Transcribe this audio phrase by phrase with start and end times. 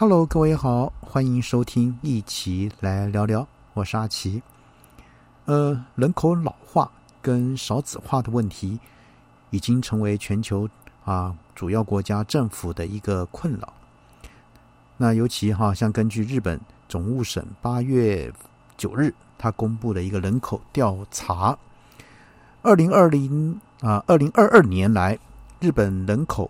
[0.00, 3.44] Hello，各位好，欢迎收听，一起来聊聊。
[3.74, 4.40] 我是阿奇。
[5.46, 6.88] 呃，人口老化
[7.20, 8.78] 跟少子化的问题，
[9.50, 10.68] 已经成为全球
[11.04, 13.72] 啊主要国家政府的一个困扰。
[14.96, 18.32] 那尤其哈，像根据日本总务省八月
[18.76, 21.58] 九日，他公布的一个人口调查，
[22.62, 25.18] 二零二零啊，二零二二年来，
[25.58, 26.48] 日本人口。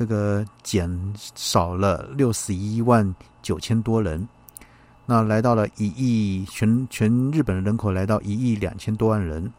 [0.00, 0.90] 这个减
[1.34, 4.26] 少了六十一万九千多人，
[5.04, 9.52] 那来到了一亿全全日本人口来到一亿两千多万人，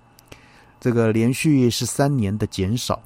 [0.80, 3.00] 这个连续十三年的减少，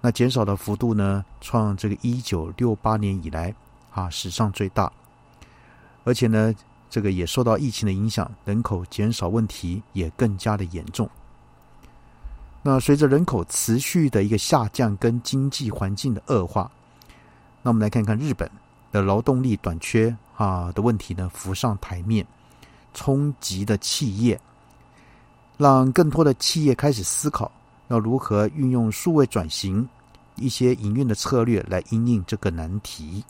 [0.00, 3.52] 那减少的幅度呢，创这个一九六八年以来
[3.90, 4.92] 啊史上最大，
[6.04, 6.54] 而且呢，
[6.88, 11.10] 这个也受到疫情的影响，人口减少问题也更加的严重。
[12.64, 16.70] 那随着人口持续的一个下降跟经济环境的恶化，
[17.60, 18.48] 那我们来看看日本
[18.92, 22.24] 的劳动力短缺啊的问题呢浮上台面，
[22.94, 24.40] 冲击的企业，
[25.56, 27.50] 让更多的企业开始思考
[27.88, 29.88] 要如何运用数位转型
[30.36, 33.24] 一些营运的策略来应应这个难题。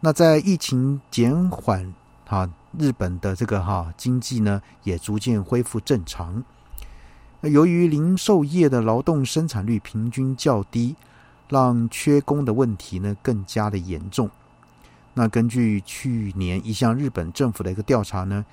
[0.00, 1.94] 那在疫情减缓
[2.26, 6.42] 啊，日本的这个哈经济呢也逐渐恢复正常。
[7.42, 10.94] 由于零售业的劳动生产率平均较低，
[11.48, 14.28] 让缺工的问题呢更加的严重。
[15.14, 18.44] 那根据去年一项日本政府的一个调查呢，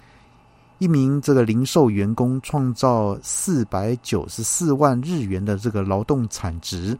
[0.79, 6.97] 一名这个零售员工创造四百九十四万日元的这个劳动产值，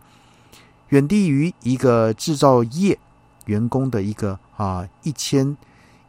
[0.89, 2.99] 远低于一个制造业
[3.45, 5.55] 员工的一个啊一千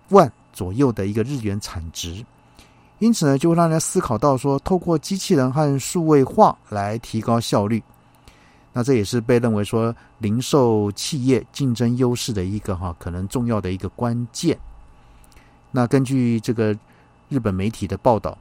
[0.08, 2.24] 万左右的一个日元产值。
[2.98, 7.82] 因此呢，就会让人思考到说，透过机器人和数位化来提高效率，
[8.72, 14.58] 那这也是被认为说零售企业竞争优势的一个哈可能重要的一个关键。
[15.70, 16.76] 那根据这个
[17.28, 18.36] 日本媒体的报道，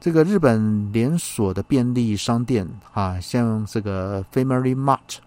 [0.00, 5.18] 这个日本连锁的便利商店啊，像这个 Family Mart，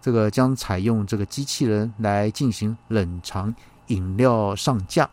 [0.00, 3.52] 这个将采用这个机器人来进行冷藏
[3.88, 5.10] 饮料上架。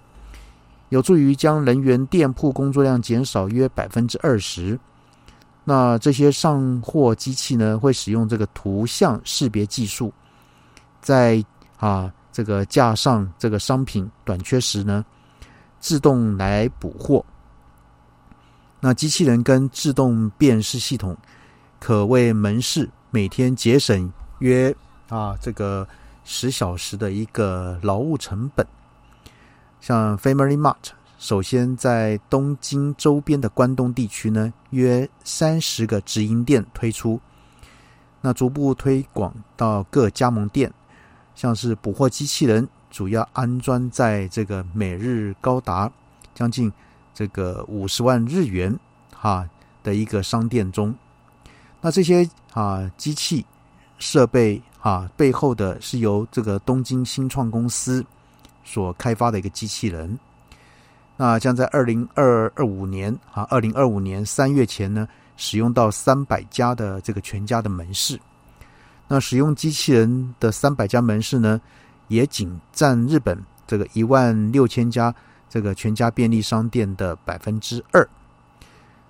[0.91, 4.77] 有助于将人员店铺工作量减少约百分之二十。
[5.63, 10.11] 那这些上货机器呢，会使用这个图像识别技术，
[10.99, 11.41] 在
[11.77, 15.05] 啊这个架上这个商品短缺时呢，
[15.79, 17.23] 自动来补货。
[18.81, 21.15] 那机器人跟自动辨识系统，
[21.79, 24.75] 可为门市每天节省约
[25.07, 25.87] 啊这个
[26.25, 28.67] 十小时的一个劳务成本。
[29.81, 37.19] 像 Family Mart，首先在东京周边的关东地区呢，约三十个直营店推出，
[38.21, 40.71] 那逐步推广到各加盟店。
[41.33, 45.91] 像是捕获机器人，主要安装在这个每日高达
[46.35, 46.71] 将近
[47.11, 48.77] 这个五十万日元
[49.11, 49.49] 哈
[49.81, 50.93] 的一个商店中。
[51.81, 53.43] 那这些啊机器
[53.97, 58.05] 设备啊背后的是由这个东京新创公司。
[58.63, 60.17] 所开发的一个机器人，
[61.17, 65.07] 那将在二零二二五年啊，二零二五年三月前呢，
[65.37, 68.19] 使用到三百家的这个全家的门市。
[69.07, 71.59] 那使用机器人的三百家门市呢，
[72.07, 75.13] 也仅占日本这个一万六千家
[75.49, 78.07] 这个全家便利商店的百分之二。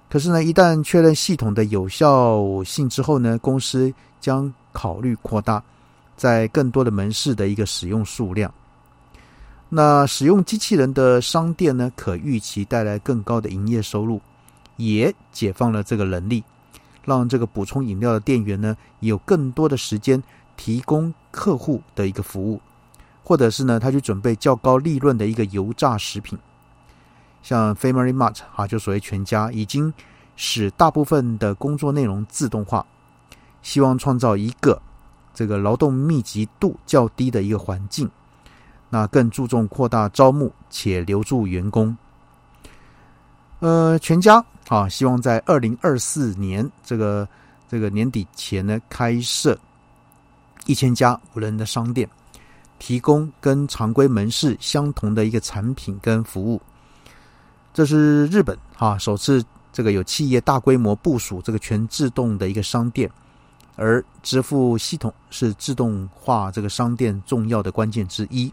[0.09, 5.63] 可是呢，一旦确认系统的有效性之后呢，公司将考虑扩大
[6.17, 8.53] 在更多的门市的一个使用数量。
[9.73, 14.19] 那使用机器人的商店呢，可预期带来更高的营业收入，
[14.75, 16.43] 也解放了这个人力，
[17.05, 20.21] 让这个补充饮料的店员呢，有更多的时间
[20.57, 22.59] 提供客户的一个服务，
[23.23, 26.37] 或者是呢，他去准备较高利润的一个油炸食品。
[27.41, 29.93] 像 Family Mart 啊，就所谓全家，已经
[30.35, 32.85] 使大部分的工作内容自动化，
[33.61, 34.81] 希望创造一个
[35.33, 38.11] 这个劳动密集度较低的一个环境。
[38.91, 41.97] 那更注重扩大招募且留住员工。
[43.59, 47.27] 呃，全家啊，希望在二零二四年这个
[47.69, 49.57] 这个年底前呢，开设
[50.65, 52.09] 一千家无人的商店，
[52.79, 56.61] 提供跟常规门市相同的一个产品跟服务。
[57.73, 59.41] 这是日本啊首次
[59.71, 63.09] 这个有企业大规模部署这个全自动的一个商店，
[63.77, 68.51] 而支付系统是自动化这个商店重要的关键之一。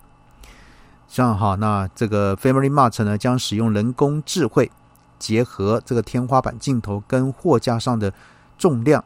[1.09, 4.71] 像哈，那这个 Family Mart 呢，将使用人工智慧，
[5.19, 8.13] 结合这个天花板镜头跟货架上的
[8.59, 9.03] 重量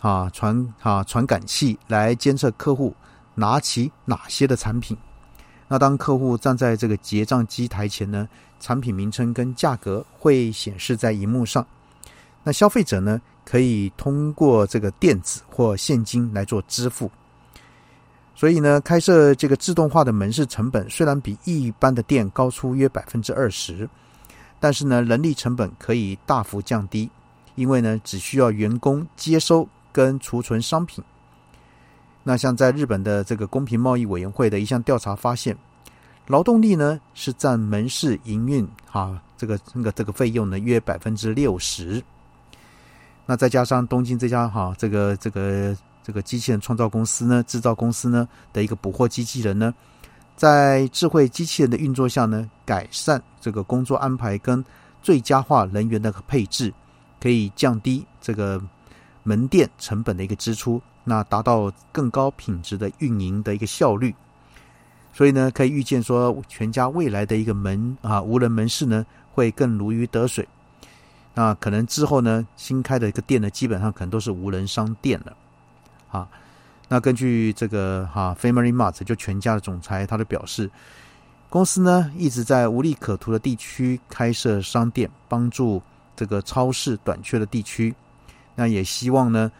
[0.00, 2.94] 啊传啊传感器来监测客户
[3.34, 4.96] 拿起哪些的产品，
[5.68, 8.26] 那当客户站在这个结账机台前呢，
[8.58, 11.64] 产品名称跟价格会显示在荧幕上。
[12.42, 17.10] 那消费者呢，可以通过这个电子或现金来做支付。
[18.38, 23.90] 所以呢，开设这个自动化的门市成本虽然比一般的店高出约百分之二十，
[24.60, 27.10] 但是呢，人力成本可以大幅降低，
[27.56, 31.02] 因为呢，只需要员工接收跟储存商品。
[32.22, 35.58] 那像在日本的这个公平贸易委员会的一项调查发现，
[36.28, 42.00] 劳动力呢是占门市营运啊这个那个这个费用呢约百分之六十。
[43.26, 45.76] 那再加上东京这家哈这个这个
[46.08, 49.74] 这个机器人创造公司呢制造公司呢的一个捕获机器人呢，
[50.36, 54.64] 在智慧机器人的运作下呢，改善这个工作安排跟
[55.02, 56.72] 最佳化人员的配置，
[57.20, 58.58] 可以降低这个
[59.22, 60.80] 门店成本的一个支出。
[61.04, 64.14] 那达到更高品质的运营的一个效率，
[65.12, 69.04] 所以呢，可以预见说，全家未来的一个门啊无人门市呢，
[69.34, 70.48] 会更如鱼得水。
[71.34, 75.36] 那可能之后呢，新开的一个店呢，基本上可能都是无人商店了。
[76.10, 76.28] 啊，
[76.88, 80.70] 那根据这个哈 Family Mart 就全家的总裁，他的表示，
[81.48, 85.82] 公司呢一直在无利可图的地区开设商店，帮助
[86.16, 87.94] 这个超市短缺的地区。
[88.54, 89.50] 那也希望呢。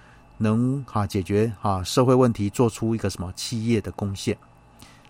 [0.41, 4.39] 能哈解决哈社会问题，做出一个什么企业的贡献？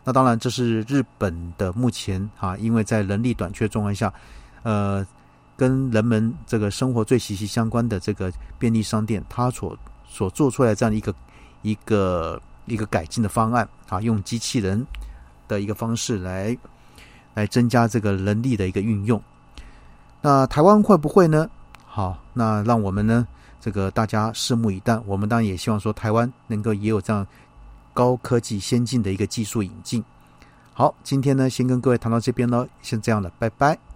[0.02, 4.11] 那当然，这是日本的目前哈，因为在人力短缺状况下，
[4.62, 5.06] 呃，
[5.55, 11.14] 跟人们这个生活最息息相关的这个便利商店，它所所做出来这样的一个
[11.62, 14.87] 一个一个改进的方案啊，用机器人
[15.46, 16.56] 的一个方式来
[17.34, 19.22] 来增加这个人力的一个运用。
[20.20, 21.49] 那台湾会不会呢？
[21.87, 23.26] 好，那让我们呢？
[23.60, 24.96] 这个大家拭目以待。
[25.05, 27.26] 我们当然也希望说，台湾能够也有这样
[27.93, 30.05] 高科技先进的一个技术引进。
[30.72, 33.88] 好，今天呢，先跟各位谈到这边喽，先这样了，拜拜。